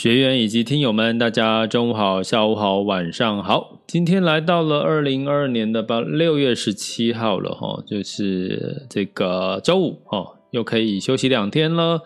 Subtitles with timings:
[0.00, 3.82] 学员以及听友们，大家中午好、下午好、晚上好。
[3.86, 12.00] 今天来到了二零二二年的八六月十七号了哈，就是这个周五哈，又可以休息两天了。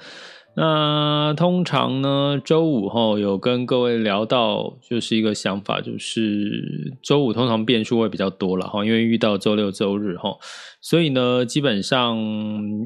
[0.56, 10.36] 那通常呢，周五哈有跟各位聊到，就是一个想法，就是周五通常变数会比较多了哈，因为遇到周六周日哈，
[10.80, 12.16] 所以呢，基本上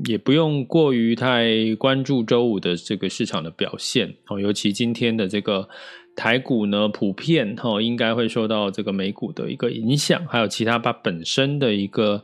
[0.07, 5.69] 也不用过于太关注周五的这个市场的表现哦，尤其今天的这个
[6.17, 12.23] 台股呢，普遍哈应该会受到这个美股的一个影响，还有其他它本身的一个。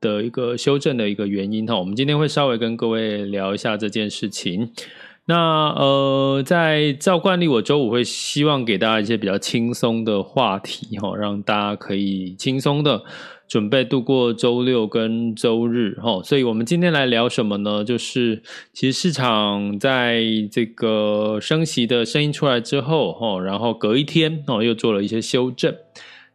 [0.00, 4.70] 的一个修正的一个原因哈，我们今天会稍微跟各位聊一下这件事情。
[5.26, 13.04] 那呃，在照惯例，我周五会希望给大家一些比较轻松的话题哈，让大家可以轻松的
[13.46, 16.20] 准备度过周六跟周日哈。
[16.24, 17.84] 所以我们今天来聊什么呢？
[17.84, 18.42] 就是
[18.72, 25.72] 其实市场在这个升息的声音出来之后哈，然后隔一天哦，又做了一些修正。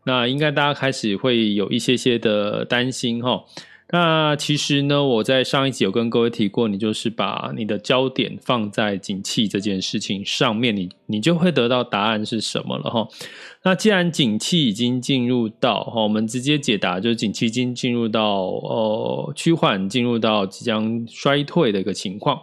[0.05, 3.43] 那应该大家开始会有一些些的担心哈。
[3.91, 13.07] 那其实呢，我在上一集有跟各位提过，你就是把你的焦点放在景气这件事情上面，你你就会得到答案是什么了哈。
[13.63, 22.41] 那既然景气已经进入到哈，我们直接解答就是景气已经进入到呃趋缓，进入到即将衰退的一个情况。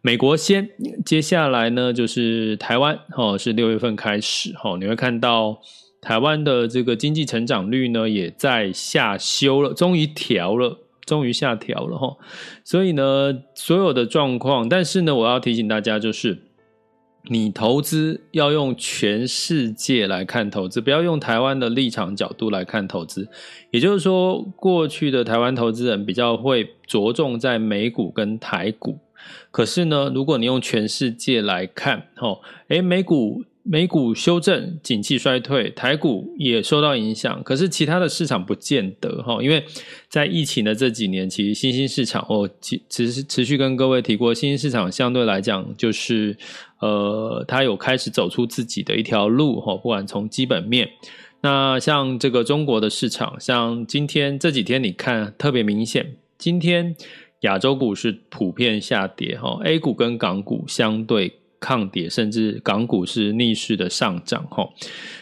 [0.00, 0.70] 美国先，
[1.04, 5.58] 接下来呢就是台湾哈，是六月份开始哈，你会看到。
[6.00, 12.16] 台湾的这个经济成长率呢，也在下修了，终于调了，终于下调了哈。
[12.62, 16.38] 所以呢，所有的状况，但是呢，我要提醒大家，就是
[17.24, 23.28] 你投资要用全世界来看投资，不要用台湾的立场角度来看投资。
[23.72, 29.00] 也就是说，过去的台湾投资人比较会着重在美股跟台股，
[29.50, 32.38] 可是呢，如果你用全世界来看，哈，
[32.68, 33.42] 诶，美股。
[33.70, 37.42] 美股修正，景气衰退，台股也受到影响。
[37.42, 39.62] 可是其他的市场不见得哈，因为
[40.08, 46.34] 在疫情的这几年，其实新兴市场哦，持持持续跟各位提过，新兴市场相对来讲，就是
[46.80, 49.76] 呃，它有开始走出自己的一条路哈。
[49.76, 50.88] 不管从基本面，
[51.42, 56.96] 那像这个中国的市场，像今天这几天你看特别明显，今天
[57.40, 61.34] 亚洲股市普遍下跌哈，A 股跟港股相对。
[61.60, 64.72] 抗跌，甚至港股是逆势的上涨，吼，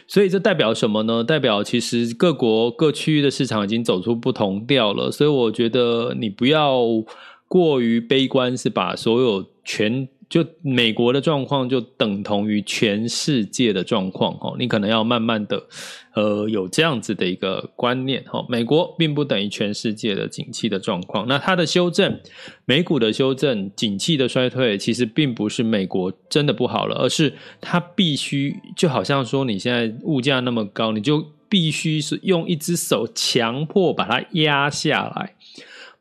[0.07, 1.23] 所以这代表什么呢？
[1.25, 6.81] 代表其实各国各区域的市场已经走出不同调了，所以我觉得你不要
[7.49, 10.09] 过于悲观，是把所有全。
[10.29, 15.63] 就美国的状况就等同于全世界的状况哦，你可能要慢慢的
[16.15, 22.19] 呃有这样子的一个观念哦，美国并不等于全世界的景气的状况，那它的修正，
[22.65, 35.36] 美股的修正，景气的衰退，其实并不是美国真的不好了，而是它必须就好像说你现在物价那么高，你就必须是用一只手强迫把它压下来。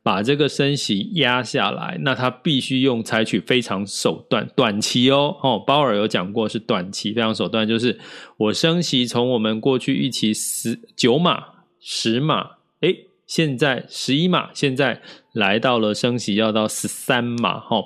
[0.05, 7.99] 把这个升息压下来，那他必须用采取非常手段，短期哦，哦，鲍尔有讲过是短期非常手段，就是
[8.37, 11.43] 我升息从我们过去预期十九码、
[11.79, 15.01] 十码，诶，现在十一码，现在
[15.33, 17.85] 来到了升息要到十三码，哈，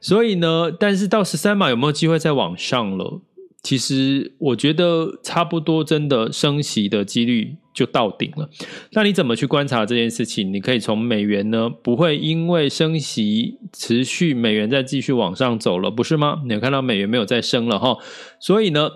[0.00, 3.20] 所以呢，但是到十三码有没有机会再往上了？
[3.62, 8.48] 其实我觉得差不多，真的升息的几率就到顶了。
[8.92, 10.50] 那你怎么去观察这件事情？
[10.50, 16.40] 你可以从美元呢，不会因为升息持续，美元再继续往上走了，不是吗？
[16.46, 17.98] 你有看到美元没有再升了哈？
[18.40, 18.90] 所以呢，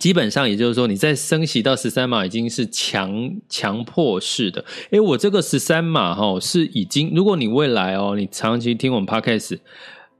[0.00, 4.64] 基本上也就是说，你在升息到十三码已经是强强迫式的。
[4.92, 9.58] 诶，我这个十三码哈是已经，如果你未来哦，你长期听我们 Podcast，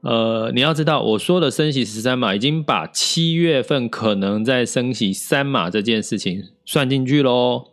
[0.05, 7.65] 呃，你要知道我说的升息十三码已经把七月份可能在升息三码这件事情算进去喽。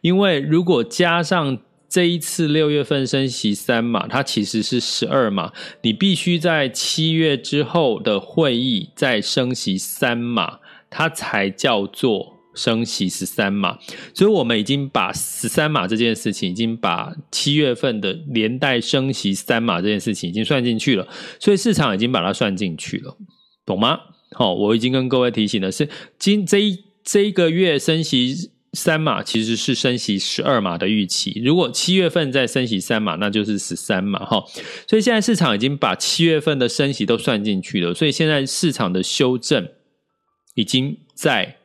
[0.00, 1.58] 因为如果加上
[1.88, 5.52] 这一次六月份升息三码，它其实是十二码，
[5.82, 10.60] 你必须在七月之后的会议再升息三码。
[10.92, 13.78] 它才叫做升息十三码，
[14.14, 21.06] 所以我们已经把十三码这件事情，已经把七月份的连带升息三码这件事情已经算进去了，
[21.38, 23.16] 所以市场已经把它算进去了，
[23.64, 23.98] 懂吗？
[24.32, 25.88] 好，我已经跟各位提醒的是，
[26.18, 34.44] 今这一这一个月升息三码其实是升息十二码的预期，如果七月份再升息三码，那就是十三码哈。
[34.88, 39.68] 所以现在市场已经把七月份的升息都算进去了，所以现在市场的修正。
[40.56, 41.56] 已经在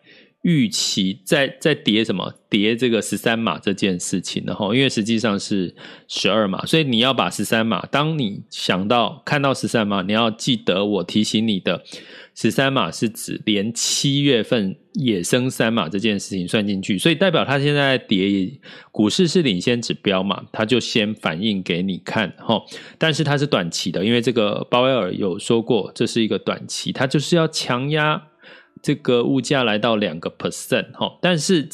[0.45, 5.73] 预期在在叠什么叠这个十三码这件事情了哈，因为实际上是
[6.07, 11.83] 十二码，所以你要把十三码，当你想到看到十三码，你要记得我提醒你的
[12.35, 18.47] 十三码是指连七月份野生三码这件事情算进去，所以代表它现在叠
[18.91, 22.61] 股市是领先指标嘛，它就先反映给你看哈，
[22.99, 28.21] 但是它是短期的，因为这个鲍威尔有说过这是一个短期，它就是要强压。
[28.85, 31.67] 这个物价来到两个 percent 哈，但是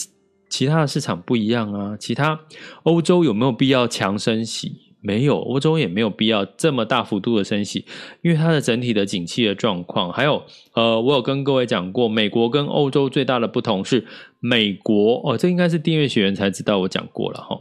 [0.50, 1.98] 其他的市场不一样啊。
[2.00, 2.40] 其他
[2.84, 4.78] 欧洲有没有必要强升息？
[5.02, 7.84] 没有，欧洲也没有必要这么大幅度的升息，
[8.22, 10.42] 因为它的整体的景气的状况，还有
[10.74, 14.06] 呃，我有跟各位讲过，美国跟欧洲最大的不同是，
[14.40, 17.60] 美国哦，这应该是订阅学员才知道我讲过了哈。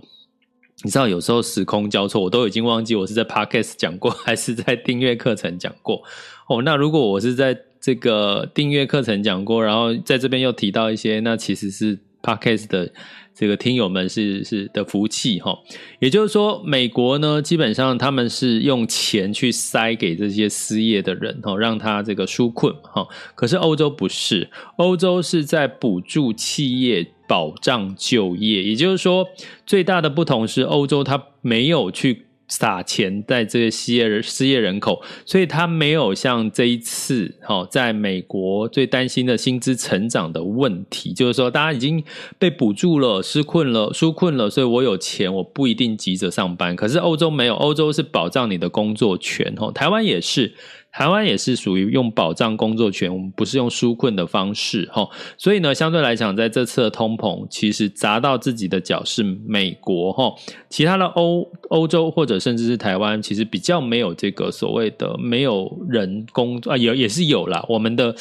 [0.85, 6.03] 你知道有时候时空交错，我都已经忘记我是在 Podcast 讲过还是在订阅课程讲过
[6.49, 6.63] 哦。
[6.63, 12.93] 那如果我是在这个订阅课程讲过，然后在这边又提到一些，那其实是 Podcast 的
[13.35, 15.59] 这个听友们是是的福气哈。
[15.99, 23.07] 也就是说，美国呢，基本上他们是用钱去塞给这些失业的人哈，让他这个纾困哈。
[23.35, 28.63] 可是欧洲不是，欧洲是在补助企业，保障就业。
[28.63, 29.27] 也就是说，
[29.65, 32.27] 最大的不同是欧洲它没有去。
[32.51, 42.05] 撒钱在这些失业失业人口，所以他没有像这一次，哈，在美国最担心的薪资成长的问题，就是说大家已经
[42.39, 46.77] 被补助了，失困了，纾困了，所以我有钱，我不一定急着上班。
[46.77, 50.53] 可是欧洲没有，欧洲是保障你的工作权，哈，台湾也是。
[50.93, 55.09] 台湾也是属于用保障工作权，我们不是用纾困的方式，哈，
[55.39, 60.35] 所以呢，相对来讲，在这次的通膨，其实砸到自己的脚是美国，哈，
[60.69, 68.15] 其他的欧欧洲或者甚至是台湾，其实比较没有这个所谓的没有人工啊，也也是有啦，我们的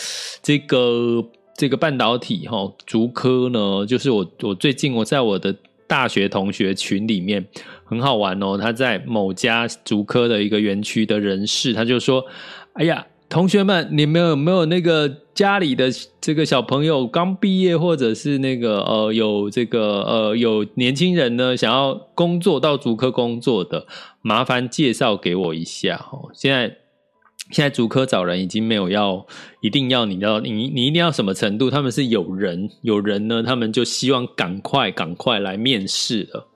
[0.44, 1.26] 这个
[1.58, 5.56] 这个半导体哈，竹科呢，就是我我最近我在我的
[5.88, 7.44] 大学同学群里面
[7.90, 12.24] 很好玩哦，他在某家足科的一个园区的人士，他就说。
[12.74, 15.90] 哎呀，同学们，你们有没有那个家里的
[16.22, 23.86] 这个小朋友刚毕业，或者是那个呃有这个呃有年轻人呢，想要工作到足科工作的，
[24.22, 26.30] 麻烦介绍给我一下哦。
[26.34, 26.78] 现在
[27.52, 29.26] 现在足科找人已经没有要
[29.62, 36.48] 一定要你要你你一定要什么程度，他们是有人有人呢，他们就希望赶快赶快来面试了。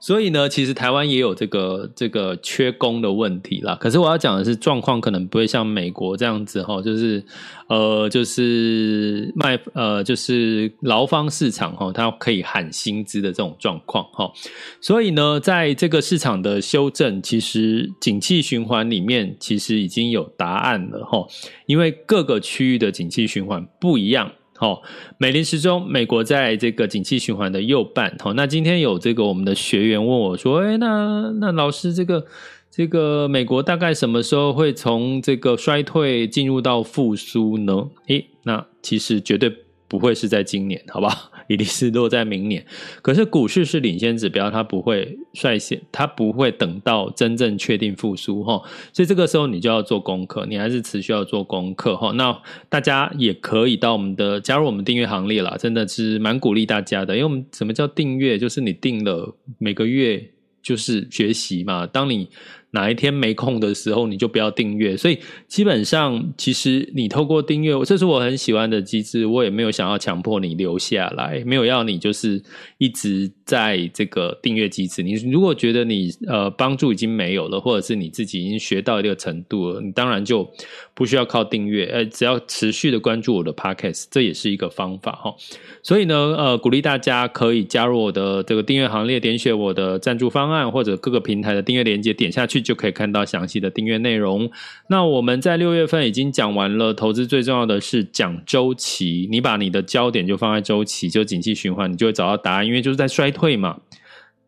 [0.00, 3.76] 所以呢，其实台湾也有这个这个缺工的问题啦。
[3.76, 7.22] 可是我要讲的是，状况可能不会像美国这样子哈，就是
[7.68, 14.32] 呃，就是卖呃，就是劳方市场哈，它可以喊薪资的这种状况哈。
[14.80, 21.26] 所以呢，在这个市场的修正，其实景气循环里面其实已经有答案了哈，
[21.66, 24.32] 因为各个区域的景气循环不一样。
[24.60, 24.82] 好，
[25.16, 28.14] 美林时钟，美国在这个景气循环的右半。
[28.18, 32.26] 好，那今天有这个我们的学员问我说：“哎，那那老师，这个
[32.70, 39.50] 这个美国大概什么时候会从这个衰退进入到复苏呢？”诶，那其实绝对
[39.88, 41.29] 不会是在今年，好吧？
[41.50, 42.64] 一定是落在明年，
[43.02, 52.12] 可是股市是领先指标，它不会率先，它不会等到真正确定复苏哈，所以这个时候你就要做功课，你还是持续要做功课哈。
[52.12, 58.38] 那大家也可以到我们的加入我们订阅行列啦，真的是蛮鼓励大家的，因为我们什么叫订阅？
[58.38, 60.24] 就是你订了每个月
[60.62, 62.28] 就是学习嘛，当你
[62.72, 64.96] 哪一天没空的时候，你就不要订阅。
[64.96, 69.26] 所以基本上，其实你透过订阅，这是我很喜欢的机制。
[69.26, 72.40] 我也没有想要强迫你留下来，没有要你就是
[72.78, 75.02] 一直在这个订阅机制。
[75.02, 80.48] 你如果觉得你呃帮助已经没有了，或者是你自己已经学到一个程度了，你当然就
[80.94, 81.86] 不需要靠订阅。
[81.86, 85.34] 呃，只要持续的关注我的 Podcast，这也是一个方法哈。
[85.82, 92.59] 所以呢，呃，鼓励大家可以加入我的这个订阅行列，点选我的赞助方案或者各个平台的订阅链接，点下去。
[92.60, 94.50] 就可以看到详细的订阅内容。
[94.88, 99.28] 那我们在六月份已经讲完了，投资最重要的是讲周期。
[99.30, 102.66] 你把你的焦点就放在周期，就景气循环，你就会找到答案。
[102.66, 103.80] 因为就是在衰退嘛，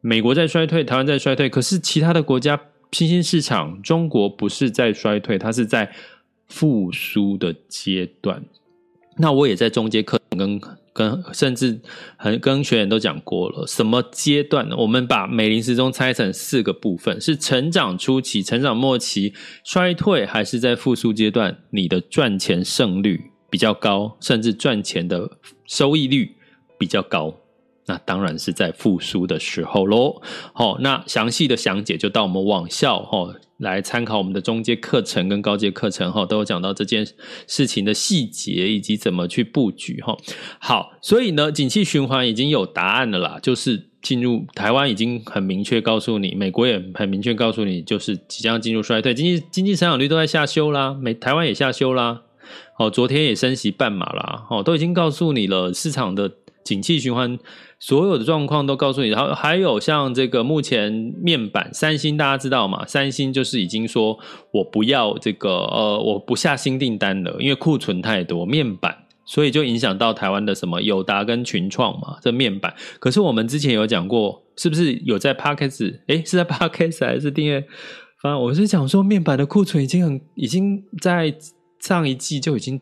[0.01, 2.61] 美国在衰退，台湾在衰退，可是其他的国家
[2.93, 5.93] 新兴市场，中国不是在衰退，它是在
[6.49, 8.43] 复苏的阶段。
[9.17, 10.61] 那我也在中间课跟。
[10.93, 11.81] 跟甚至
[12.17, 14.77] 很跟学员都讲过了，什么阶段呢？
[14.77, 19.33] 我们把美林时钟拆成四个部分：是成长初期、成长末期、
[19.65, 21.59] 衰退，还是在复苏阶段？
[21.71, 26.37] 你的赚钱胜率比较高，甚至赚钱的收益率
[26.79, 27.42] 比较高。
[27.87, 30.23] 那当然是在复苏的时候喽。
[30.53, 37.07] 好，那详细的详解就到我们网校哈来参考我们的中阶课程跟高阶课程哈，都有讲到这件
[37.47, 40.17] 事情的细节以及怎么去布局哈。
[40.59, 52.23] 好，所以呢，景气循环已经有答案了啦，就是进入台湾已经很明确告诉你，美国也很明确告诉你，就是即将进入衰退，经济经济成长率都在下修啦，美台湾也下修啦。
[52.79, 56.33] 哦，昨天也升息半码啦，哦，都已经告诉你了，市场的
[56.65, 57.39] 景气循环。
[57.85, 62.87] 所有的状况都告诉你，然后还有像这个目前面板，三星大家知道吗？
[62.87, 64.17] 三星就是已经说
[64.53, 68.97] 我不要这个呃，我不下新订单了，因为库存太多面板，
[69.27, 72.73] 所以就影响到台湾的什么友达跟群创嘛，这面板。
[73.01, 75.99] 可是我们之前有讲过，是不是有在 Podcast？
[76.07, 77.61] 诶，是在 Podcast 还是订阅？
[78.23, 81.35] 反正我是讲说面板的库存已经很，已经在
[81.81, 82.81] 上一季就已经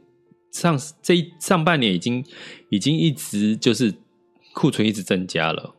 [0.53, 2.23] 上这一上半年已经
[2.69, 3.95] 已经一直就是。
[4.53, 5.75] 库存一直增加了，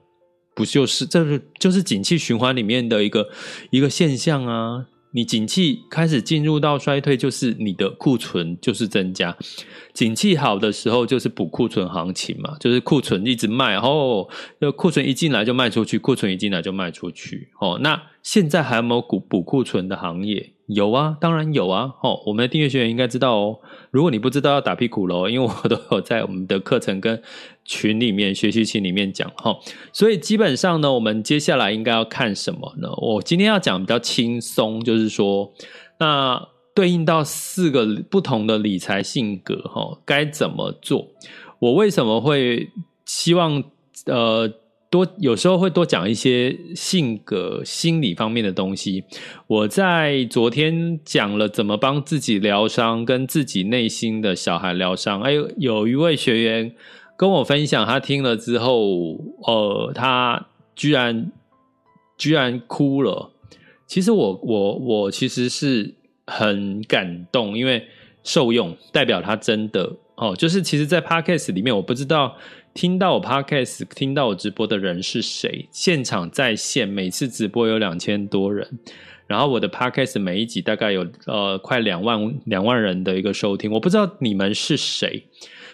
[0.55, 3.29] 不就是这是就是景气循环里面的一个
[3.69, 4.87] 一个现象啊？
[5.13, 9.35] 你景气开始进入到衰退，就是你的库存就是增加；
[9.93, 17.49] 景气好的时候，就是补库存行情嘛，就是库存一直卖，哦，那库存一进来就卖出去，库存一进来就卖出去。
[17.59, 20.53] 哦，那现在还有没有补补库存的行业？
[20.67, 21.91] 有啊，当然有啊。
[22.01, 23.59] 哦，我们的订阅学员应该知道哦。
[23.91, 27.21] 如果你不知道，要打屁股喽，因为我都有在我们的课程跟
[27.65, 29.57] 群里面、学习群里面讲哈。
[29.93, 32.89] 所以基本上呢，我们接下来应该要看什么呢？
[32.97, 35.51] 我今天要讲比较轻松，就是说，
[35.99, 41.07] 那对应到四个不同的理财性格哈，该怎么做？
[41.59, 42.69] 我为什么会
[43.05, 43.63] 希望
[44.05, 44.51] 呃？
[44.91, 49.05] 多有时候会多讲一些性格、心理方面的东西。
[49.47, 55.21] 我在昨天讲了怎么帮自己疗伤，跟自己内心的小孩疗伤。
[55.21, 56.75] 哎，有一位学员
[57.21, 61.31] 跟我分享，他听了之后，呃，他居然
[62.17, 63.29] 居然哭了。
[63.85, 65.93] 其实我我我其实是
[66.25, 67.85] 很感动，因为
[68.23, 72.35] 受用代表他真的哦，就是其实，在 Podcast 里面，我不知道。
[72.73, 75.67] 听到我 podcast、听到我直播的人是谁？
[75.71, 78.65] 现场在线，每次直播有两千多人，
[79.27, 83.69] 然后我的 podcast 每一集大概有呃快两万两万人的一个收听。
[83.69, 85.21] 我不知道你们是谁，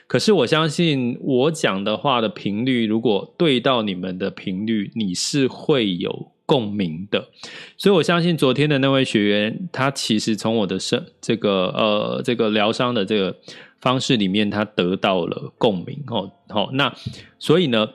[0.07, 7.29] 可是我相信我讲的话的频率，如果对到你们的频率，你是会有共鸣的。
[7.77, 13.35] 所以我相信昨天的那位学员，他其实从我的生这个呃这个疗伤的这个。
[13.79, 16.31] 方式里面，他得到了共鸣哦。
[16.49, 16.91] 好，那
[17.37, 17.87] 所以呢，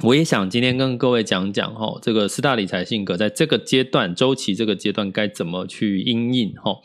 [0.00, 6.76] 我也想今天跟各位讲讲哈，这个四大理财性格在这个阶段周期这个阶段该怎么去因应哈。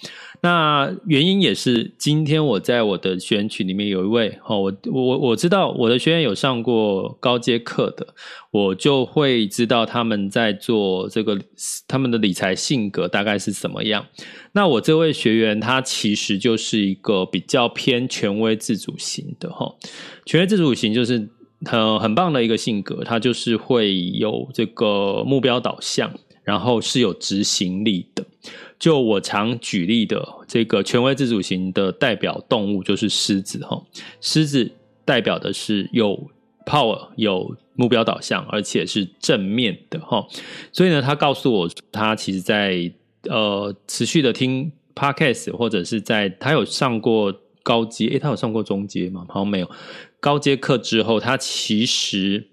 [0.42, 8.06] 那原因也是今天我在我的学员群里面有一位哈，我我我知道我的学员有上过高阶课的，
[8.52, 11.40] 我就会知道他们在做这个
[11.88, 14.06] 他们的理财性格大概是什么样。
[14.52, 19.74] 那我这位学员他其实就是一个比较偏权威自主型的哈，
[20.26, 21.28] 权威自主型就是
[21.66, 26.12] 很很棒的一个性格，他就是会有这个目标导向，
[26.44, 28.26] 然后是有执行力的。
[28.80, 33.82] 就我常举例的这个权威自主型的代表动物就是狮子哈，
[34.22, 34.72] 狮子
[35.04, 36.30] 代表的是有
[36.64, 40.28] power、有目标导向，而且是正面的哈。
[40.72, 42.92] 所以呢，他告诉我，他其实在
[43.24, 47.34] 呃持续的听 podcast，或者是在他有上过
[47.64, 49.26] 高阶，诶，他有上过中阶吗？
[49.28, 49.70] 好像没有。
[50.20, 52.48] 高阶课之后，他其实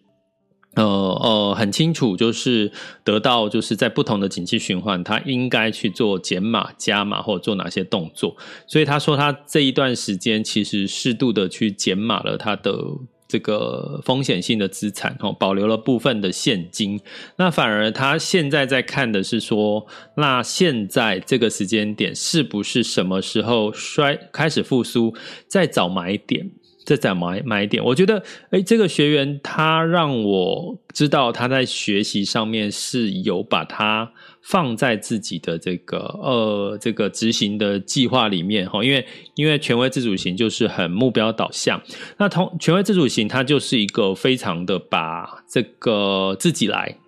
[0.77, 2.73] 呃呃，很清楚，就是
[3.05, 8.37] 得到就是在不同的景气循环，他应该去做减码、加码或者做哪些动作。
[8.67, 12.77] 所以他说，他这一段时间其实适度的去减码了他的
[13.27, 17.01] 这个风险性的资产，哦，保留了部分的现金。
[17.37, 25.15] 那反而他现在在看的是说，那现在这个时间点是不是什么时候衰开始复苏，
[25.49, 26.51] 再找买点？
[26.85, 34.13] 这在买买点，我觉得，哎，这个学员他让我知道他在学习上面是有把它
[34.43, 41.81] 放在自己的这个呃这个执行的计划里面哈，因为因为权威自主型就是很目标导向，
[42.19, 46.99] 那同权威自主型它就是一个非常的把这个自己来，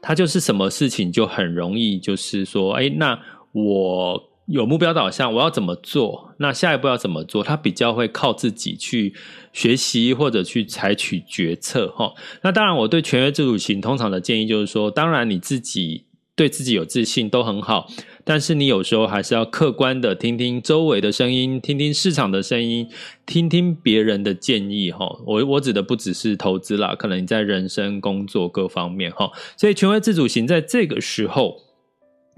[0.00, 3.18] 他就是什么事情就很容易就是说，哎，那
[3.52, 4.27] 我。
[4.48, 6.32] 有目标导向，我要怎么做？
[6.38, 7.44] 那下一步要怎么做？
[7.44, 9.14] 他比较会靠自己去
[9.52, 12.14] 学习或者去采取决策，哈。
[12.42, 17.88] 那当然，我对权威自主型通常的建议就是说，当然你自己对自己有自信都很好，
[18.24, 22.88] 但是你有时候还是要客观的听听周围的声音，听听市场的声音，
[23.26, 25.06] 听听别人的建议，哈。
[25.26, 29.30] 我我指的不只是投资啦，可能你在人生、工作各方面，哈。
[29.58, 31.67] 所以权威自主型在这个时候。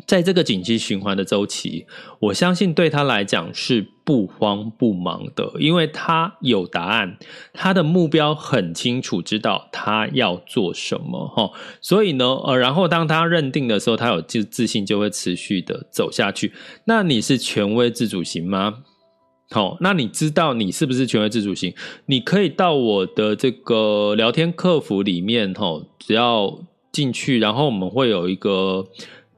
[0.07, 1.87] 在这个景气循环的周期，
[2.21, 7.16] 我相信对他来讲是不慌不忙的，因为他有答案，
[7.52, 11.50] 他的目标很清楚，知道他要做什么哈。
[11.80, 16.52] 所以呢，呃，然后当他认定的时候，他有自自信，就会持续的走下去。
[16.87, 18.78] 那你是权威自主型吗？
[19.50, 21.75] 好，那你知道你是不是权威自主型？
[22.07, 26.59] 你可以到我的这个聊天客服里面，哈，只要
[26.90, 28.87] 进去，然后我们会有一个。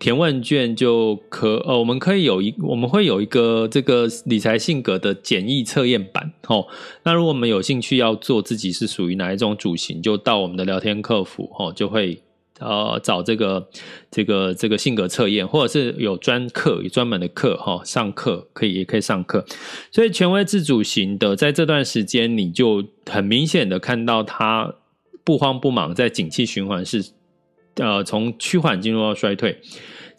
[0.02, 6.66] 填问卷就可，呃，我们可以有一，我们会有一个这个理财性格的简易测验版，哦，
[7.04, 12.20] 那如果我们有兴趣要做自己是属于哪一种主型，就到我们的聊天客服，哦，就会
[12.58, 13.68] 呃找这个
[14.10, 19.46] 这个这个性格测验，或者是有专课，有专门的课，哈，上课可以也可以上课。
[19.92, 24.74] 所以权威自主型的，在这段时间，你就很明显的看到他
[25.22, 27.12] 不慌不忙，在景气循环是。
[27.76, 29.58] 呃，从趋缓进入到衰退，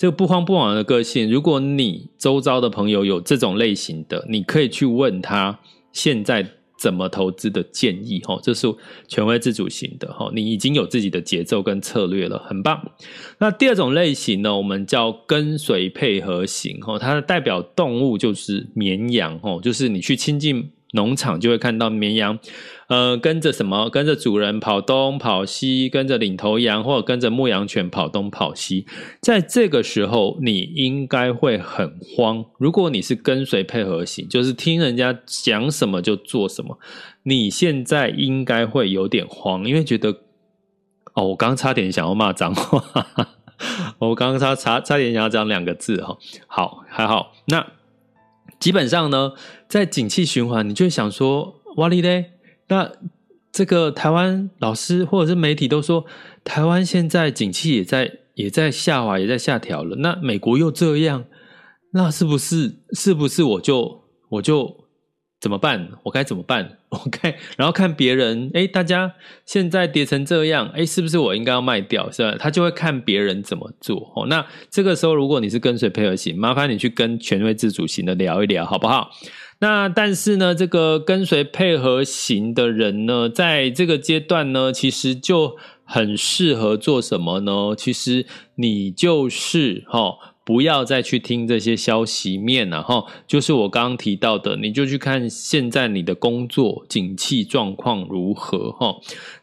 [0.03, 5.57] 这个不慌不忙的个性，如果你周遭的朋友有这种类型的，你可以去问他
[5.93, 6.45] 现在
[6.77, 8.67] 怎么投资的建议，哈，这是
[9.07, 12.91] 权威自主型的，哈，你已经有自己的节奏跟策略了，很棒。
[13.37, 22.39] 那第二种类型呢，我们叫跟随配合型，哈，它的代表动物就是绵羊，哈，就是你去亲近农场就会看到绵羊。
[22.87, 23.89] 呃，跟着什么？
[23.89, 28.85] 跟着主人跑东跑西，跟着领头羊或者跟着牧羊犬跑东跑西。
[29.19, 32.45] 在这个时候，你应该会很慌。
[32.59, 36.77] 如果你是跟随配合型，就是听人家讲什么就做什么，
[37.23, 40.17] 你现在应该会有点慌，因为觉得
[41.13, 42.83] 哦，我刚差点想要骂脏话，
[43.97, 46.17] 我刚刚差差差点想要讲两个字哈。
[46.47, 47.33] 好，还好。
[47.45, 47.65] 那
[48.63, 49.33] 基本上呢，
[49.67, 52.31] 在景气循环，你就想说，哇哩嘞。
[52.69, 52.89] 那
[53.51, 56.05] 这个台湾老师或者是媒体都说，
[56.45, 59.97] 台湾现在景气也在也在下滑，也在下调了。
[59.97, 61.25] 那美国又这样，
[61.91, 64.85] 那是不是是不是我就我就
[65.41, 65.89] 怎么办？
[66.03, 69.13] 我该怎么办？OK，然后看别人，哎，大家
[69.45, 72.09] 现在跌成这样，哎，是不是我应该要卖掉？
[72.11, 72.37] 是吧？
[72.39, 74.11] 他就会看别人怎么做。
[74.15, 79.11] 哦，那这个时候如果你是跟随配合型，麻烦你去跟权威自主型的聊一聊，好不好？
[79.59, 87.73] 那但是呢，这个跟随配合型的人呢，在这个阶段呢，其实就很适合做什么呢？
[87.77, 88.25] 其实
[88.55, 98.95] 你就是哦，不要再去听这些消息面了哈，就是我刚刚提到的，你就去看现在你的工作景气状况如何哈。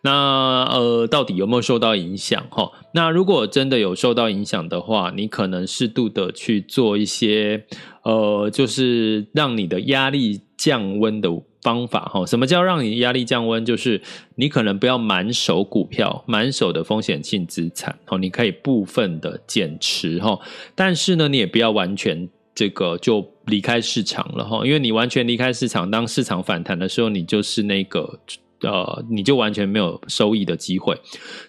[0.02, 2.70] 那呃，到底有没有受到影响哈？
[2.94, 7.66] 那如果真的有受到影响的话，你可能适度的去做一些。
[8.02, 11.28] 呃，就是让你的压力降温的
[11.62, 12.24] 方法哈。
[12.26, 13.64] 什么叫让你压力降温？
[13.64, 14.00] 就是
[14.36, 20.38] 你可能不要满手股票，满手的风险性资产哦，你可以部分的减持哈。
[20.74, 28.18] 但是呢，你也不要完全这个就离开市场了哈，因为你完全离开市场，当市场反弹的时候，你就是那个。
[28.62, 30.94] 呃，你就完全没有收益的机会，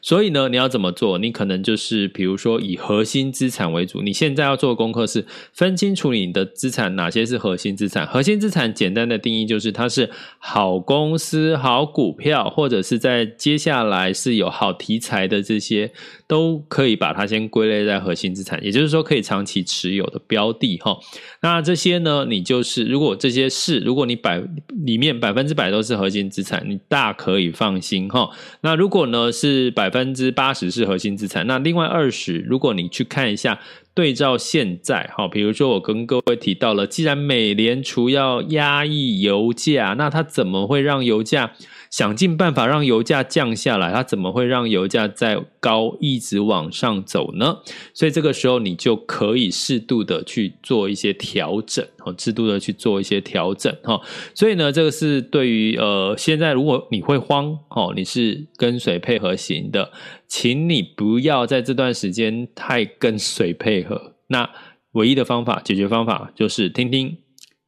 [0.01, 1.17] 所以呢，你要怎么做？
[1.17, 4.01] 你可能就是，比如说以核心资产为主。
[4.01, 8.07] 你现在要做的功课是分清楚你的资产哪些是核心资产。
[8.07, 15.91] 核心资产简单的定义就是，它是好公司、好股票，或者是在接下来是有好题材的这些，
[16.27, 18.63] 都可以把它先归类在核心资产。
[18.63, 20.97] 也就是说，可以长期持有的标的哈。
[21.41, 24.41] 那这些呢，你就是如果这些是，如果你百
[24.85, 27.00] 里面百分之百都是核心资产，你大。
[27.01, 28.29] 大可以放心哈。
[28.61, 33.59] 那如果呢是百分之八十是核心资产，那另外二十，如果你去看一下。
[33.93, 41.51] 对照现在，哈，比如说我跟各位提到了，既然美联储要压抑油价，那它怎么会让油价？
[41.91, 47.57] 想尽办法让油价降下来，它怎么会让油价再高一直往上走呢？
[47.93, 53.99] 所以这个时候你就可以适度的去做一些调整，哦，适度的去做一些调整，哈。
[54.33, 59.91] 所以呢，这个是对于呃，现在如果你会慌，哦，你是跟随配合型的，
[60.27, 64.15] 请你不要在这段时间太跟随配合。
[64.27, 64.49] 那
[64.93, 67.17] 唯一的方法，解决方法就是听听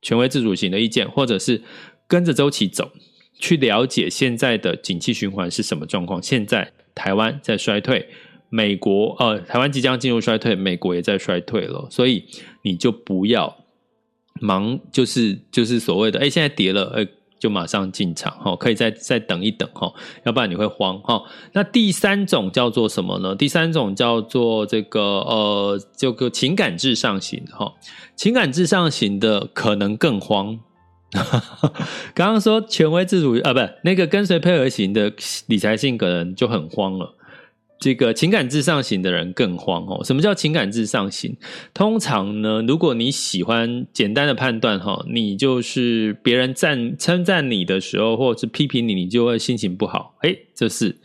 [0.01, 1.61] 权威自主型的意见，或者是
[2.07, 2.89] 跟着周期走。
[3.39, 6.21] 去了解现在的景气循环是什么状况？
[6.21, 8.07] 现在台湾在衰退，
[8.49, 12.25] 美国呃，台湾即将进入衰退，美国也在衰退了，所以
[12.61, 13.57] 你就不要
[14.39, 17.05] 忙，就是就是所谓的哎，现在跌了，哎，
[17.39, 19.91] 就马上进场哈，可以再再等一等哈，
[20.23, 21.23] 要不然你会慌哈。
[21.51, 23.35] 那第三种叫做什么呢？
[23.35, 27.73] 第三种叫做这个呃，这个情感至上型哈，
[28.15, 30.59] 情感至上型的可能更慌。
[32.13, 35.13] 刚刚说权威自主啊，不，那个跟随配合型的
[35.47, 37.15] 理财性格人就很慌了。
[37.79, 40.01] 这个情感至上型的人更慌哦。
[40.05, 41.35] 什么叫情感至上型？
[41.73, 50.15] 通常呢，如果你喜欢简单的判断哈，你就是别人赞称赞你的时候，或者是批评你，你就会心情不好。
[50.21, 50.95] 诶，这是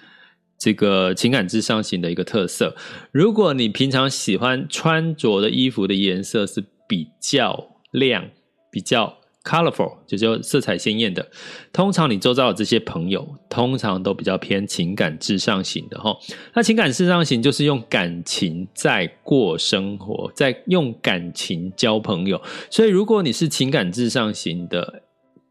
[0.56, 2.76] 这个情感至上型的一个特色。
[3.10, 8.28] 如果你平常喜欢穿着的衣服的颜色是比较亮，
[8.70, 9.17] 比较。
[9.48, 11.26] Colorful 就叫色彩鲜艳的，
[11.72, 16.14] 通常你周遭的这些朋友，通常都比较偏情感至上型的哈。
[16.54, 22.38] 那情感至上型就是用感情在过生活，在用感情交朋友。
[22.68, 25.02] 所以如果你是情感至上型的，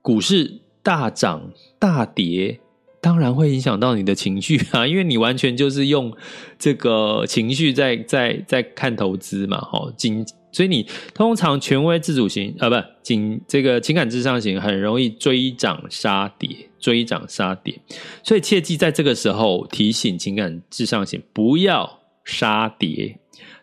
[0.03, 2.59] 股市大涨大跌，
[3.01, 6.15] 当然会影响到你的情绪啊，因为你完全就是用
[6.59, 10.23] 这个情绪在在在看投资嘛，哈，经。
[10.57, 17.79] 所以你通常权威自主型啊，不，情这个情感至上型很容易追涨杀跌，追涨杀跌。
[18.23, 23.19] 所以切记在这个时候提醒情感至上型不要杀跌，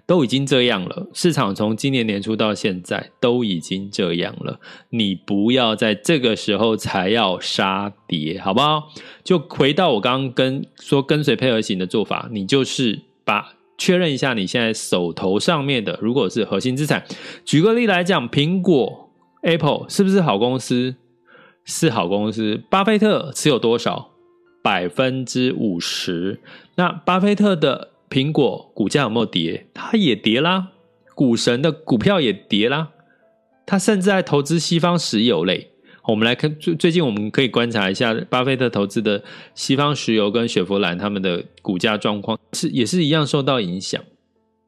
[0.06, 1.08] 都已经这样了。
[1.12, 8.84] 市场从今年年初到现在都已经这样了，你不要在这个时候才要杀跌，好不好？
[9.24, 13.54] 就回到我刚刚跟说跟随配合型的做法，你就是把。
[13.76, 17.04] 确认一下你现在手头上面的，如果是核心资产，
[17.44, 19.10] 举个例来讲，苹果
[19.42, 20.94] Apple 是不是好公司？
[21.64, 22.62] 是好公司。
[22.70, 24.10] 巴菲特持有多少？
[24.62, 26.40] 百分之五十。
[26.76, 29.66] 那巴菲特的苹果股价有没有跌？
[29.74, 30.68] 它也跌啦。
[31.14, 32.90] 股神的股票也跌啦。
[33.66, 35.70] 他甚至在投资西方石油类。
[36.06, 39.22] 我们来看最最近，我们可以观察一下巴菲特投资的
[39.54, 44.02] 西方石油跟雪佛兰他们的股价状况，是也是一样受到影响。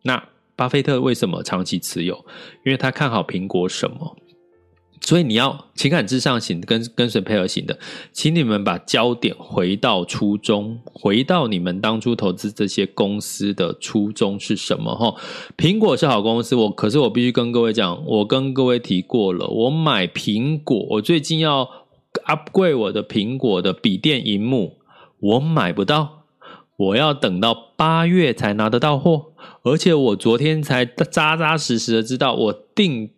[0.02, 2.24] 那巴菲特为什么长期持有？
[2.64, 4.16] 因为他看好苹果什么？
[5.02, 7.78] 所以你要情感至上型跟跟随配合型的，
[8.12, 14.96] 请你们把焦点回到初衷，回到你们当初投资这些公司的初衷是什么？
[14.96, 15.14] 哈，
[15.56, 21.68] 苹果是好公司，我可是我必须跟各位讲，我跟各位提过了，我买苹果，我最近要
[22.26, 24.78] upgrade 我的苹果的笔电荧幕，
[25.20, 26.24] 我买不到，
[26.76, 29.26] 我要等到八月才拿得到货，
[29.62, 33.10] 而且我昨天才扎扎实实的知道，我订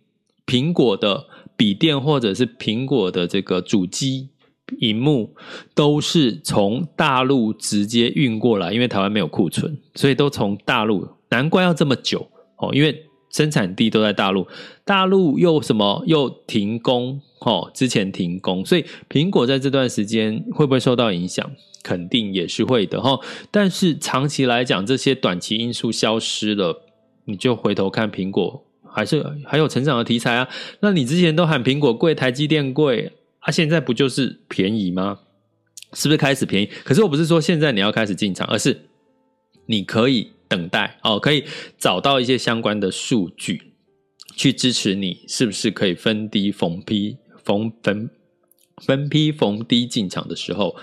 [0.44, 1.28] 苹果的。
[1.58, 4.30] 笔电或者是苹果的这个主机
[4.78, 5.34] 荧幕
[5.74, 11.06] 都是从大陆直接运过来，因为台湾没有库存，所以都从大陆。
[11.30, 14.46] 难怪要这么久哦，因为生产地都在大陆，
[14.84, 21.50] 大陆又什么又停工哦，之前停工，所以苹果在这段时间会不会受到影响？
[21.82, 23.18] 肯定也是会的哈。
[23.50, 26.82] 但是长期来讲，这些短期因素消失了，
[27.24, 28.64] 你就回头看苹果。
[28.98, 30.48] 还是还有成长的题材啊？
[30.80, 35.20] 那你之前都喊苹果贵、台积电贵啊，现在不就是便宜吗？
[35.92, 36.70] 是不是开始便宜？
[36.84, 38.88] 可是我不是说现在你要开始进场，而是
[39.66, 41.44] 你可以等待哦，可以
[41.78, 43.72] 找到一些相关的数据
[44.34, 48.10] 去支持你，是不是可以分低逢低逢分
[48.84, 50.76] 分批逢低进场的时候？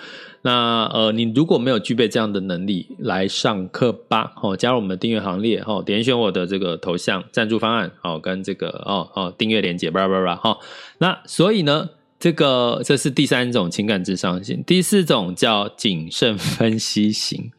[0.46, 10.60] 那呃，你如果没有具备这样的能力，来上课吧，哦，加入我们的订阅行列，哦，点选我的这个头像赞助方案，哦，跟这个哦哦订阅连结，叭叭叭，哈，
[11.00, 17.50] 那所以呢，这个这是第三种情感至上型，第四种叫谨慎分析型。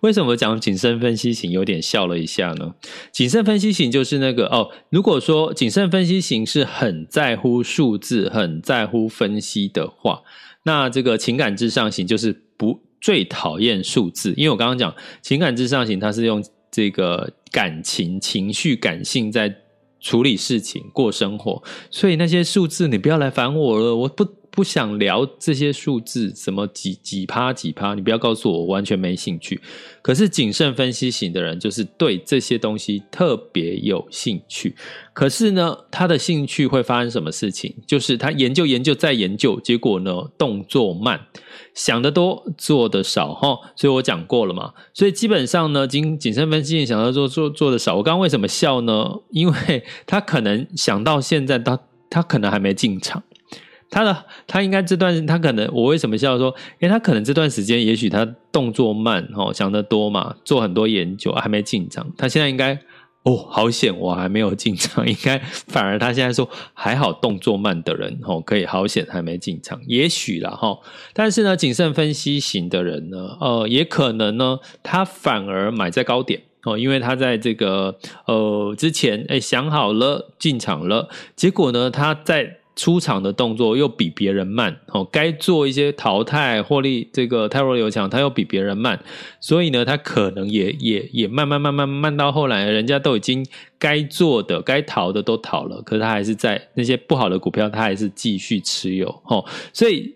[0.00, 2.74] 为什么讲谨慎分析型有点笑了一下呢？
[3.12, 10.22] 谨慎分析型就是那个哦，如果说谨慎分析型是很在乎数字、很在乎分析的话。
[10.62, 19.54] 那这个情感至上型就是不最讨厌数字，因为我刚刚讲情感至上型，它是用这个感情、情绪、感性在
[20.00, 24.41] 处理事情、过生活，所以那些数字你不要来烦我了，我不。
[24.54, 29.58] 不想聊这些数字，什么几几趴几趴，你不要告诉我，完全没兴趣。
[30.02, 34.76] 可是谨慎分析型的人，就是对这些东西特别有兴趣。
[35.14, 37.74] 可是呢，他的兴趣会发生什么事情？
[37.86, 41.18] 就是他研究研究再研究，结果呢，动作慢，
[41.72, 43.58] 想得多，做得少，哈。
[43.74, 44.74] 所以我讲过了嘛。
[44.92, 47.96] 所以基本上呢，谨谨慎分析型想要做做做得少。
[47.96, 49.14] 我刚刚为什么笑呢？
[49.30, 53.22] 因为他可能想到现在，他他可能还没进场。
[53.92, 56.48] 他的他应该这段他可能我为什么笑说？
[56.80, 62.10] 因为他可能这段时间也许他动作慢哦，想得多嘛，做很多研究还没进场。
[62.16, 62.72] 他现在应该
[63.24, 70.78] 哦，好险我还没有进场，应该反而他现在说还好动作慢的人哦，可以好险还没进场，也许啦哈。
[71.12, 82.61] 但是呢，谨慎分析型的人呢，呃，也可能呢，他反而买在高点哦，因为他在这个呃之前哎想好了进场了，结果呢他在。
[82.74, 88.98] 出场的动作又比别人慢，哦，该做一些淘汰获利，这个泰弱留强，他又比别人慢，
[89.40, 93.46] 所以呢，他可能也也也慢慢慢慢慢到后来，人家都已经
[93.78, 100.14] 该做的、该逃的都逃了，可是他还是在那些不好的股票，他还是继续持有，哦，所以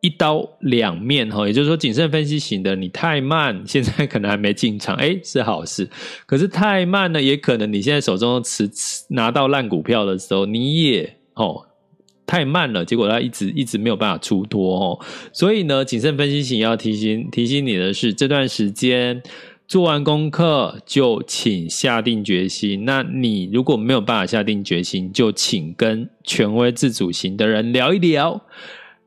[0.00, 5.88] 一刀两面，哈，也就是说，谨慎分析型的你太慢，现在可能还没进场，诶，是好事，
[6.26, 8.68] 可是太慢呢，也可能你现在手中持
[9.10, 11.66] 拿到烂股票的时候，你也哦。
[12.32, 14.98] 太慢了，结果他一直一直没有办法出脱哦，
[15.34, 19.22] 所以呢，谨慎分析型要提醒提醒你的是，这段时间
[19.68, 22.86] 做完功课就请下定决心。
[22.86, 28.40] 那你如果没有办法下定决心，就请跟权威自主型的人聊一聊，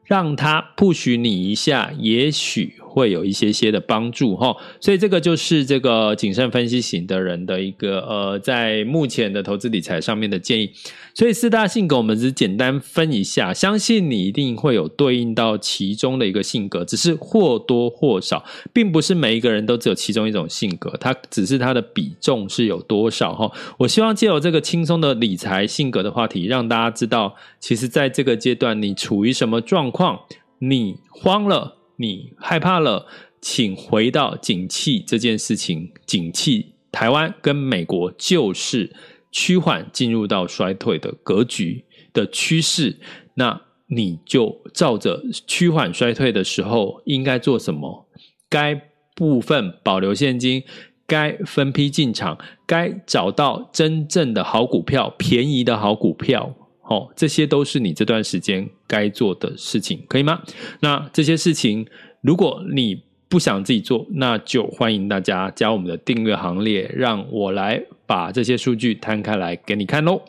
[0.04, 2.76] 让他不许你一下，也许。
[2.96, 10.72] 会有一些些的帮助哈，所以这个就是这个谨慎分析型的人的一个呃，在目前的投资理财上面的建议。
[11.14, 23.52] 所以四大性格我们只简单分一下，相信你一定会有对应到其中的一个性格，只是或多或少，并不是每一个人都只有其中一种性格，它只是它的比重是有多少哈。
[23.80, 30.22] 我希望借由这个轻松的理财性格的话题，让大家知道，其实在这个阶段你处于什么状况，
[30.60, 31.76] 你慌了。
[31.98, 33.08] 你害怕了，
[33.42, 35.92] 请回到景气这件事情。
[36.06, 38.96] 景气，台湾跟美国就是
[39.32, 43.00] 趋缓进入到衰退的格局的趋势。
[43.36, 48.08] 那你就照着趋缓衰退的时候应该做什么？
[48.50, 48.82] 该
[49.16, 50.64] 部分保留现金，
[51.06, 56.56] 该分批进场，该找到真正的好股票，便宜的好股票。
[56.88, 60.42] 哦，这些都是你这段时间该做的事情，可以吗？
[60.82, 61.86] 那这些事情，
[62.22, 70.22] 如果你不想自己做，那就欢迎大家加我们的订阅行列，让我来把这些数据摊开来给你看喽。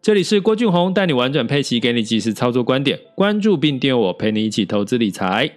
[0.00, 5.50] 这里是郭俊宏，带你玩转佩奇，给你及时操作观点，关注并订阅我，陪你一起投资理财。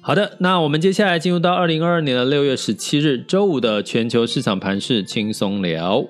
[0.00, 6.06] 好的，那我们接下来进入到二零二二年的六月十七日周五的全球市场盘势轻松聊。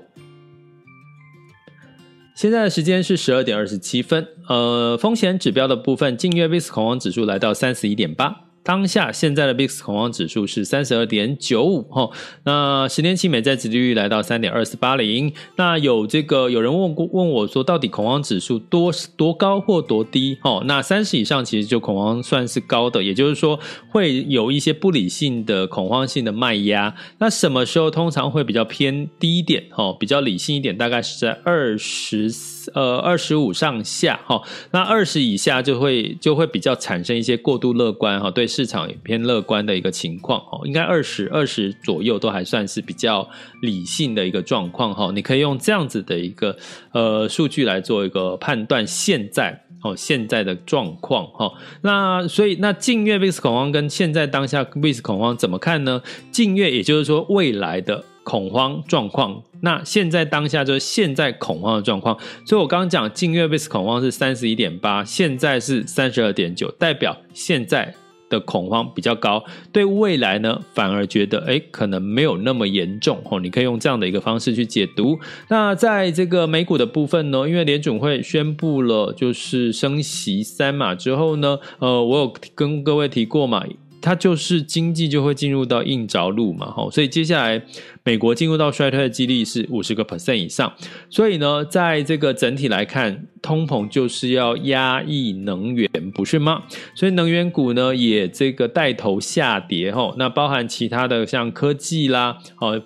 [2.37, 8.46] 现在的时间是十二点二十七分，呃，风险指标的部分，近月 VIX 恐慌指数来到三十一点八。
[8.67, 12.11] 当下现在的 VIX 恐慌指数是三十二点九五哈，
[12.43, 15.33] 那十年期美债殖利率来到三点二四八零。
[15.55, 20.37] 那有这个有人问过问我说，到底恐慌指数多多高或多低？
[20.43, 23.57] 哈，那三十以上其实就恐慌算是高的，也就是说
[23.89, 26.93] 会有一些不理性的恐慌性的卖压。
[27.19, 29.63] 那什么时候通常会比较偏低一点？
[29.71, 32.29] 哈，比较理性一点，大概是在二十
[32.75, 34.43] 呃二十五上下哈。
[34.73, 38.45] 那二十以下就会就会比较产生一些过度乐观哈，对。
[38.57, 43.29] 市场也偏乐观的一个情况哦，应该二十二十左右都还算是比较
[43.61, 45.13] 理性的一个状况哈。
[45.15, 46.57] 你可以用这样子的一个
[46.93, 51.53] 呃数据来做一个判断，现在哦现在的状况哈。
[51.83, 56.01] 那所以那近月 VIX 恐慌跟现在当下 VIX 恐慌怎么看呢？
[56.33, 62.19] 近月也就是说未来的恐慌状况，那现在当下就是现在恐慌的状况。
[62.47, 67.95] 所以我刚刚讲近月 VIX 恐慌是三十一点八，现在是三十二点九，代表现在。
[68.29, 73.41] 的恐慌比较高，对未来呢，反而觉得哎可能没有那么严重哦。
[73.41, 75.19] 你可以用这样的一个方式去解读。
[75.49, 83.65] 那在这个美股的部分呢，因为联准会宣布了就是升息三码之后呢，呃，我有跟各位提过嘛。
[84.01, 87.61] 它就是经济就会进入到硬着陆嘛，吼，所以接下来
[88.05, 90.73] 美国进入到衰退的几率是五十个 percent 以上，
[91.11, 96.63] 所以呢，在这个整体来看，通膨就是要压抑能源，不是吗？
[96.95, 102.81] 所以能源股呢也这个带头下跌，吼，那包含其他的像科技啦，哦，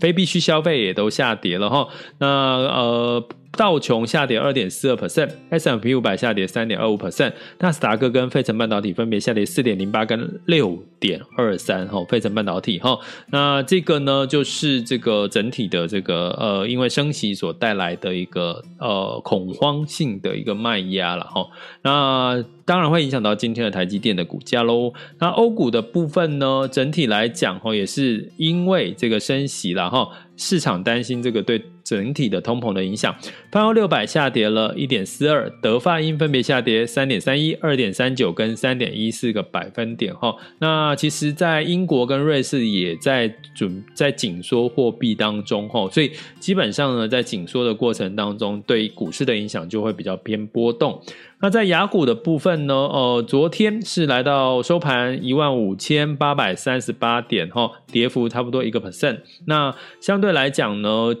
[0.00, 3.28] 非必需消费也都下跌了，哈，那呃。
[3.52, 12.98] 道琼下跌二点四二 percent，S&P 五百下跌三点二五 percent，纳斯达克跟费城半导体分别下跌四点零八跟六点二三哈，费城半导体哈，
[13.30, 21.48] 那这个呢就是这个整体的这个呃，因为升息所带来的一个呃恐慌性的一个卖压了哈，
[21.82, 24.92] 那当然会影响到今天的台积电的股价喽。
[25.18, 30.08] 那欧股的部分呢，整体来讲哈，也是因为这个升息了哈。
[30.36, 33.16] 市场担心这个对整体的通膨的影响，
[33.50, 40.36] 泛欧六百下跌了一点四二，德法英分别下跌三点三一、二点三九跟三点一四个百分点哈。
[40.58, 51.00] 那其实，在英国跟瑞士也在准在紧缩货币当中哈，所以基本上呢，在紧缩的过程当中，对股市的影响就会比较偏波动。
[51.40, 52.74] 那在雅股的部分呢？
[52.74, 59.20] 呃，昨天是来到收盘一万五千八百三十八点，哈，跌幅差不多一个 percent。
[59.46, 61.14] 那相对来讲呢，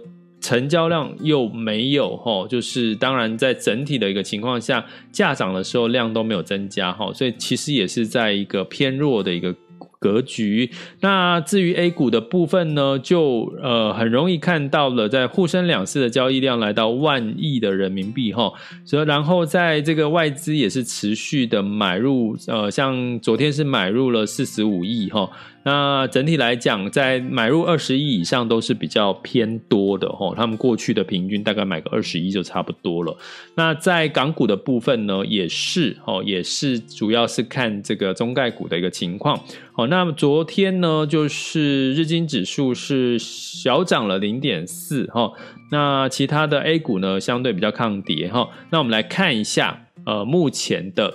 [0.48, 9.54] 成交量又没有，哈，就是当然在整体的一个情况下，价涨的时候量都没有增加，哈，所以其实也是在一个偏弱的一个。
[10.00, 10.70] 格局。
[11.00, 18.52] 那至于 A 股的部分呢，就呃很容易看到了，在沪深两市的交易量来到万亿的人民币哈，
[18.84, 25.28] 所以然后在这个外资也是持续的买入，呃，像昨天是买入了四十五亿哈。
[25.64, 33.14] 那整体来讲，在买入二十亿以上都是比较偏多的哈，他们过去的平均大概买个二十亿就差不多了。
[33.54, 39.38] 那在港股的部分呢，也是哦，也是主要是看这个中概股的一个情况。
[39.72, 45.32] 好，那么昨天呢，就是日经指数是小涨了零点四哈，
[45.70, 48.48] 那其他的 A 股呢，相对比较抗跌哈。
[48.70, 51.12] 那我们来看一下呃目前的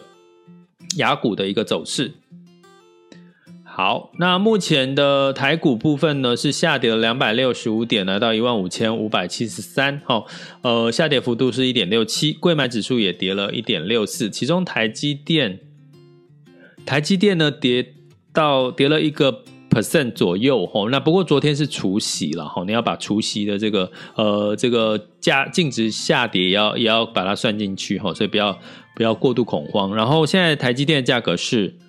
[0.97, 2.11] 雅股的一个走势。
[3.75, 9.99] 好，那目前的台股部分呢，是下跌了两百六十五点，来到一万五千五百七十三。
[10.05, 10.23] 哈，
[10.61, 15.59] 呃，下跌幅度是一点六七，柜买指数也跌了一点六四，其中台积电，
[16.85, 17.95] 台积电呢跌
[18.31, 20.67] 到跌了一个 percent 左右。
[20.67, 28.55] 哈，那不过昨天是除夕了，哈，你要把除夕的这个呃这个价净值下跌也要也要把它算进去，哈，所以不要
[28.95, 29.95] 不要过度恐慌。
[29.95, 31.79] 然后现在台积电的价格是。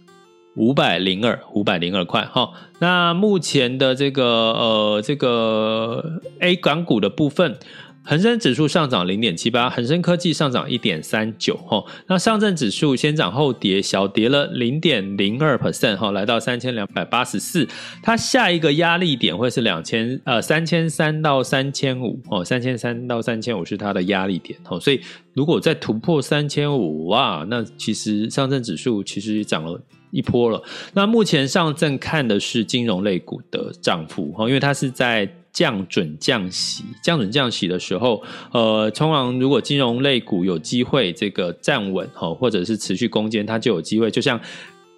[0.57, 2.51] 五百零二，五百零二块哈。
[2.79, 7.57] 那目前的这个呃，这个 A 港股的部分，
[8.05, 11.83] 恒生指数上涨零点七八，恒生科技上涨一点三九哈。
[12.07, 17.67] 那上证指数先涨后跌，小跌了零点零二 percent 哈，来到三千两百八十四。
[18.03, 24.79] 它下一个压力点会是两千呃三千三到三千五哦，三千三到三千五是它的压力点哦。
[24.79, 25.01] 所以
[25.33, 29.81] 如果再突破三千五哇，那其实上证指数其实涨了。
[30.15, 30.63] 一波了，
[30.95, 38.23] 那目前上证看的是金融类股的涨幅哈，因为它是在降准降息，降准降息的时候，
[38.53, 44.41] 呃，通常如果金融类股有机会这个站稳哈，或者是持续攻坚，它就有机会，就像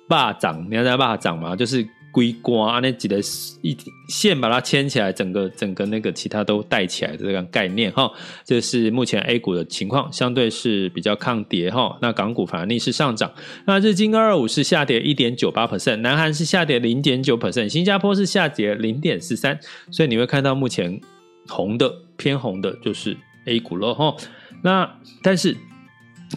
[0.06, 1.86] 霸涨，你看在霸涨嘛，就是。
[2.16, 3.18] 龟瓜那几个
[3.60, 3.76] 一
[4.08, 8.10] 线把它牵起来，整个整个那个其他都带起来的这个概念哈，
[8.42, 11.98] 这是目前 A 股的情况，相对是比较抗跌哈。
[12.00, 13.30] 那港股反而逆势上涨。
[13.66, 19.60] 那日经二二五是下跌一点九八 percent，南韩是下跌零点九 percent，新加坡是下跌零点四三。
[19.90, 20.98] 所以你会看到目前
[21.46, 24.16] 红的偏红的就是 A 股了哈。
[24.62, 24.90] 那
[25.22, 25.54] 但是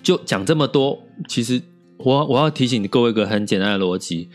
[0.03, 1.61] 就讲这么多，其实
[1.99, 4.29] 我我要提醒各位一个很简单的逻辑。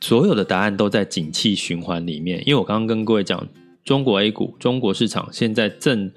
[0.00, 3.46] 所有的答案都在景气循环里面，因为我刚刚跟各位讲，
[3.84, 6.10] 中国 A 股、中国市场现在正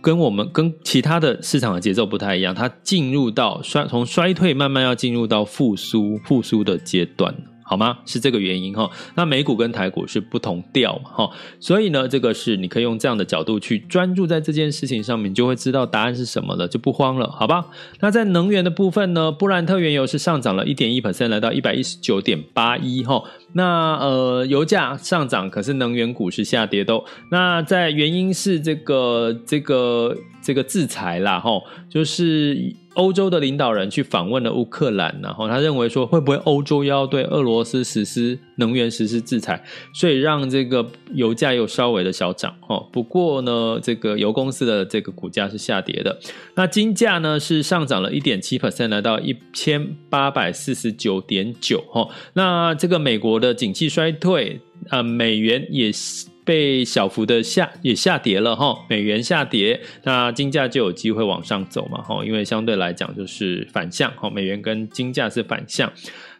[0.00, 7.34] 跟我们跟其他的市场的节奏不太一样，它进入到衰从衰退慢慢要进入到复苏复苏的阶段。
[7.72, 7.96] 好吗？
[8.04, 8.90] 是这个原因哈。
[9.14, 17.64] 那美股跟台股是不同调嘛哈，所以呢，这个是你可以用这样的角度去专注在这件事情上面，就会知道答案是什么了，就不慌了，好吧？
[18.00, 23.24] 那在能源的部分呢，布兰特原油是上涨了一点一 percent，来到一百一十九点八一哈。
[23.54, 26.92] 那呃，油价上涨，可是能源股是下跌的。
[27.30, 32.74] 那在原因是这个这个这个制裁啦吼，就是。
[32.94, 42.86] 欧洲的领导人去访问了乌克兰，然后他认为说，会不会欧洲要对俄罗斯实施能源实施制裁，所以让这个油价又稍微的小涨哦。
[42.92, 46.18] 不过呢，这个油公司的这个股价是下跌的。
[46.54, 52.10] 那金价呢是上涨了一点七 percent，来到一千八百四十九点九哦。
[52.34, 58.84] 那这个美国的景气衰退啊、呃，美元也是被小幅的下也下跌了哈。
[58.88, 65.92] 美元下跌，那金价就有机会往上走嘛哈，因为相对来讲就是反向哈，美元跟金价是反向。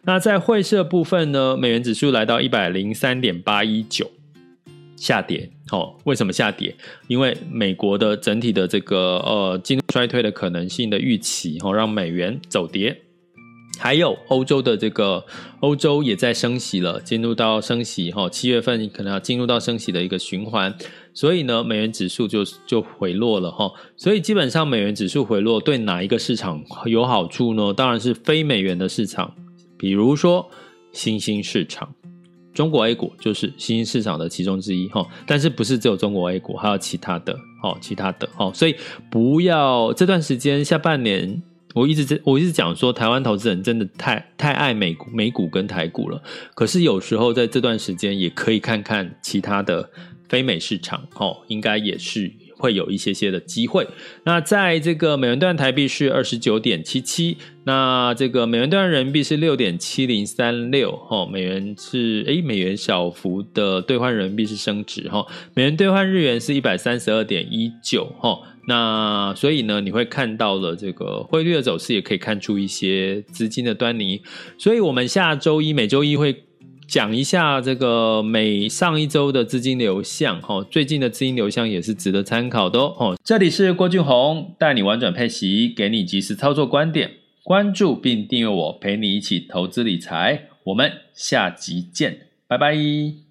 [0.03, 4.11] 那在汇市部分呢，美元指数来到一百零三点八一九，
[4.95, 5.49] 下跌。
[5.71, 6.75] 哦，为什么下跌？
[7.07, 13.01] 因为美国的整体的这个呃经济衰退的可能性的预期，哦，让美元走跌。
[13.79, 15.25] 还有欧洲的这个
[15.59, 20.73] 欧洲也在升息了，进入到升息哈，七月份可能要进入到升息的一个循环，
[21.13, 23.71] 所以呢，美元指数就就回落了哈。
[23.97, 27.73] 所以基本上美元指数回落对哪一个市场有好处呢？
[27.73, 29.33] 当然是非美元的市场。
[29.77, 30.49] 比如说
[30.93, 31.93] 新兴市场，
[32.53, 38.75] 中国 A 股就是新兴市场的其中之一哈，但是不是只有中国 A 股，还有其他的哦，其他的哦，所以
[39.11, 41.41] 不要这段时间下半年，
[41.73, 46.21] 我一直在我一直讲说，台湾投资人真的太太爱美股、美股跟台股了，
[46.55, 49.89] 可是有时候在这段时间也可以看看其他的
[50.29, 52.31] 非美市场哦，应该也是。
[52.55, 53.85] 会有一些些的机会。
[54.23, 60.97] 那在这个美元段台币是二十九点七七，那这个美元段人民币是六点七零三六。
[61.09, 65.09] 哦，美元是诶，美元小幅的兑换人民币是升值。
[65.09, 68.05] 哈，美元兑换日元是一百三十二点一九。
[68.17, 74.21] 哈，那所以呢，你会看到了这个汇率的走势，也可以看出一些资金的端倪。
[74.57, 76.43] 所以我们下周一，每周一会。
[76.85, 83.17] 讲一下这个每上一周的资金流向，哈，最近的资金流向也是值得参考的哦。
[83.23, 87.09] 这里是郭俊宏，带你玩转配息，给你及时操作观点，
[87.41, 90.49] 关注并订阅我，陪你一起投资理财。
[90.65, 93.22] 我们下集见，拜拜。